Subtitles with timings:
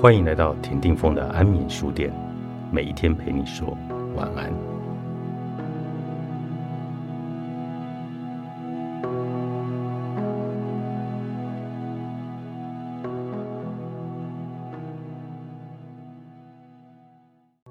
[0.00, 2.10] 欢迎来到田定峰的安眠书店，
[2.72, 3.76] 每一天陪你说
[4.16, 4.50] 晚安。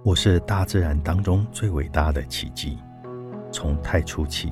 [0.04, 2.78] 我是大自然当中最伟大的奇迹。
[3.52, 4.52] 从太初起，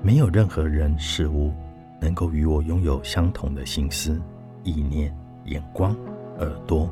[0.00, 1.52] 没有任何人事物
[2.00, 4.18] 能够与我拥有相同的心思、
[4.62, 5.14] 意念、
[5.44, 5.94] 眼光、
[6.38, 6.88] 耳朵。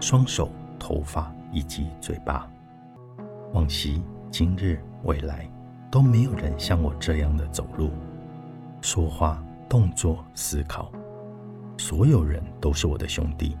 [0.00, 2.48] 双手、头发以及嘴巴，
[3.52, 5.46] 往昔、今日、未来，
[5.90, 7.90] 都没有人像我这样的走路、
[8.80, 10.90] 说话、动作、思考。
[11.76, 13.54] 所有人都是我的兄弟，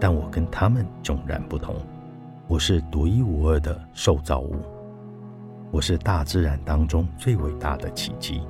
[0.00, 1.76] 但我跟他们迥然不同。
[2.48, 4.56] 我是独一无二的受造物，
[5.70, 8.42] 我是大自然当中最伟大的奇迹。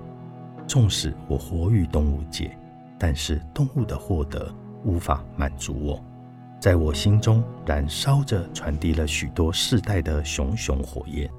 [0.69, 2.57] 纵使我活于动物界，
[2.97, 4.55] 但是动物的获得
[4.85, 6.01] 无法满足我。
[6.65, 11.31] 在我心中燃烧着，传递了许多世代的熊熊火焰。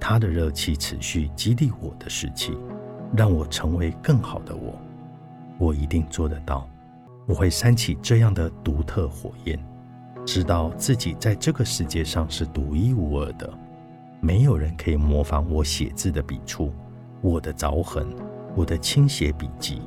[0.00, 2.58] 它的热气持续激励我的士气，
[3.16, 4.76] 让我成为更好的我。
[5.56, 6.68] 我一定做得到。
[7.28, 9.56] 我会煽起这样的独特火焰，
[10.24, 13.48] 知道自己在这个世界上是独一无二的。
[14.20, 16.72] 没有人可以模仿我写字的笔触，
[17.20, 18.04] 我的凿痕，
[18.56, 19.82] 我的倾斜笔迹，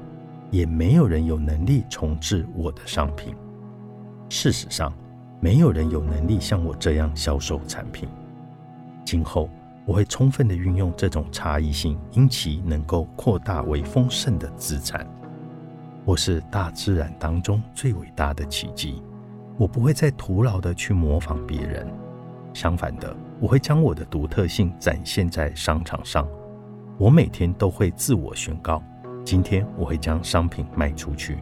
[0.49, 3.35] 也没有人有能力重置我的商品。
[4.29, 4.93] 事实上，
[5.39, 8.07] 没有人有能力像我这样销售产品。
[9.03, 9.49] 今后，
[9.85, 15.05] 我会充分的运用这种差异性，因其能够扩大为丰盛的资产。
[16.05, 19.01] 我是大自然当中最伟大的奇迹。
[19.57, 21.85] 我不会再徒劳的去模仿别人，
[22.53, 26.27] 相反的，我会将我的独特性展现在商场上。
[26.97, 28.81] 我每天都会自我宣告：
[29.25, 31.39] 今天我会将商品卖出去。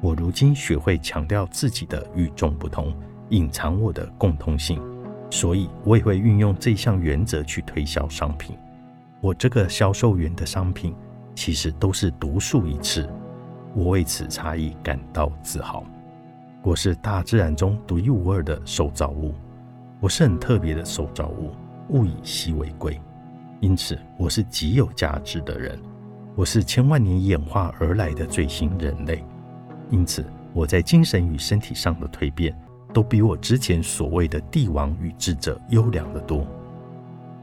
[0.00, 2.94] 我如今学会强调自己的与众不同，
[3.30, 4.80] 隐藏我的共通性，
[5.30, 8.56] 所以我也会运用这项原则去推销商品。
[9.20, 10.94] 我这个销售员的商品
[11.34, 13.08] 其实都是独树一帜，
[13.74, 15.82] 我为此差异感到自豪。
[16.62, 19.34] 我是大自然中独一无二的受造物，
[20.00, 21.52] 我是很特别的受造物，
[21.88, 23.00] 物以稀为贵，
[23.60, 25.78] 因此我是极有价值的人。
[26.34, 29.24] 我是千万年演化而来的最新人类。
[29.90, 32.52] 因此，我在精神与身体上的蜕变，
[32.92, 36.46] 都比我之前所谓的帝王与智者优良得多。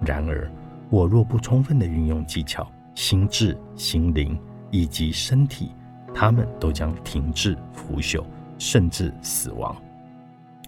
[0.06, 0.52] 然而，
[0.90, 4.38] 我若不充分的运用技巧、心智、心灵
[4.72, 5.72] 以及身体，
[6.14, 8.24] 他们都将停滞、腐朽，
[8.58, 9.76] 甚至死亡。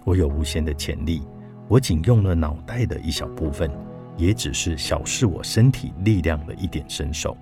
[0.04, 1.22] 我有无限的潜力，
[1.68, 3.70] 我仅用了脑袋的一小部分，
[4.16, 7.36] 也只是小视我身体力量的一点身手。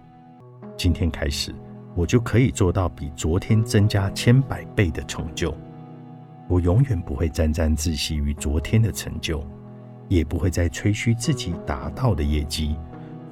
[0.77, 1.55] 今天开始。
[1.95, 5.55] 我就可以做到比昨天增加千百倍的成就。
[6.49, 9.43] 我永远不会沾沾自喜于昨天的成就，
[10.09, 12.77] 也不会再吹嘘自己达到的业绩，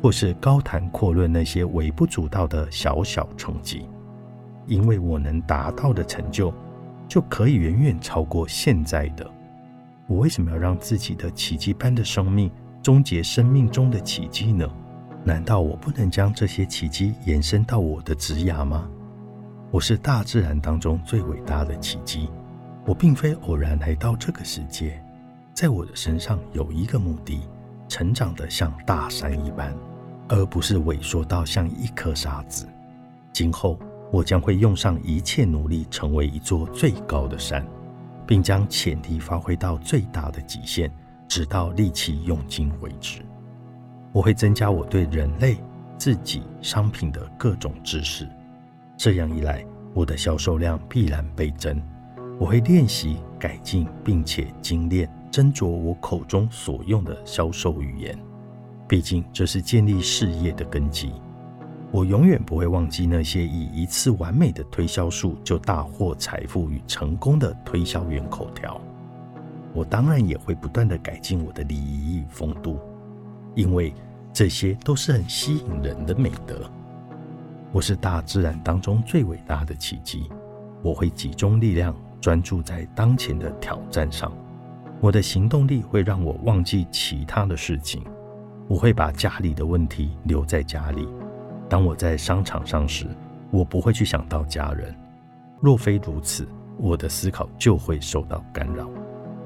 [0.01, 3.87] 或是高谈阔论那些微不足道的小小成绩。
[4.67, 6.55] 因为我能达到的成就，
[7.09, 9.29] 就可以远远超过现在的。
[10.07, 12.51] 我为什么要让自己的奇迹般的生命
[12.81, 14.67] 终结生命中的奇迹呢？
[15.25, 18.91] 难道我不能将这些奇迹延伸到我的职涯吗？
[19.71, 22.29] 我是大自然当中最伟大的奇迹。
[22.85, 25.01] 我并非偶然来到这个世界，
[25.55, 27.41] 在我的身上有一个目的：
[27.87, 29.73] 成长得像大山一般，
[30.29, 32.67] 而不是萎缩到像一颗沙子。
[33.33, 33.79] 今后
[34.11, 37.65] 我将会用上一切努力，成为一座最高的山，
[38.27, 40.93] 并将潜力发挥到最大的极限，
[41.29, 43.25] 直到力气用尽为止。
[44.13, 45.57] 我会增加我对人类、
[45.97, 48.29] 自己、商品的各种知识，
[48.97, 49.65] 这样一来，
[49.95, 51.81] 我的销售量必然倍增。
[52.39, 58.19] 我会练习、改进，并且精炼、斟酌我口中所用的销售语言，
[58.87, 61.13] 毕竟这是建立事业的根基。
[61.91, 68.81] 我永远不会忘记那些以一次完美的推销术就大获财富与成功的推销员口条。
[69.73, 72.79] 我当然也会不断的改进我的礼仪与风度。
[73.55, 73.93] 因为
[74.33, 76.71] 这些都是很吸引人的美德。
[77.71, 80.31] 我是大自然当中最伟大的奇迹。
[80.83, 84.33] 我会集中力量，专注在当前的挑战上。
[85.01, 88.03] 我的行动力会让我忘记其他的事情。
[88.69, 91.07] 我会把家里的问题留在家里。
[91.69, 93.07] 当我在商场上时，
[93.51, 94.95] 我不会去想到家人。
[95.61, 96.49] 若非如此，
[96.79, 98.89] 我的思考就会受到干扰。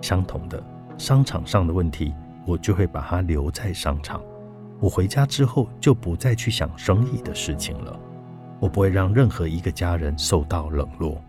[0.00, 0.62] 相同的，
[0.96, 2.14] 商场上的问题。
[2.46, 4.22] 我就会把它留在商场。
[4.80, 7.98] 我回家之后就不再去想生意的事情了。
[8.60, 11.20] 我不会让任何一个家人受到冷落。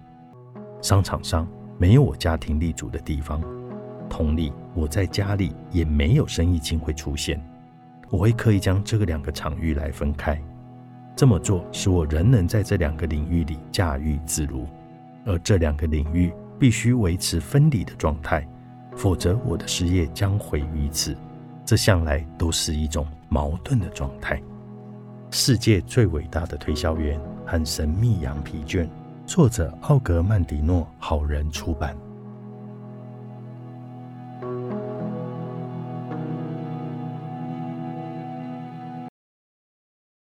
[0.82, 1.48] 商场上
[1.78, 3.42] 没有我家庭立足的地方。
[4.10, 7.42] 同理，我在家里也没有生意经会出现。
[8.10, 10.42] 我会刻意将这个两个场域来分开，
[11.14, 14.66] 这么做使我仍能在这两个领域里驾驭自如，
[15.26, 18.48] 而这两个领域必须维持分离的状态，
[18.98, 21.16] 否则我的事业将毁于此。
[21.64, 24.42] 这向来都是一种矛盾的状态。
[25.32, 28.90] 世界最伟大的推销员和神秘羊皮卷，
[29.26, 31.96] 作者奥格曼迪诺，好人出版。